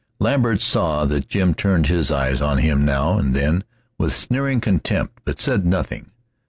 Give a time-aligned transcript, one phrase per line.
[0.19, 3.63] Lambert saw that Jim turned his eyes on him now and then
[3.99, 6.09] with sneering contempt, but said nothing.